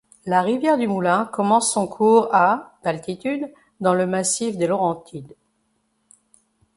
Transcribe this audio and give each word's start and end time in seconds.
La 0.25 0.41
rivière 0.41 0.79
du 0.79 0.87
Moulin 0.87 1.25
commence 1.31 1.71
son 1.71 1.85
cours 1.85 2.33
à 2.33 2.75
d'altitude 2.83 3.53
dans 3.81 3.93
le 3.93 4.07
massif 4.07 4.57
des 4.57 4.65
Laurentides. 4.65 5.35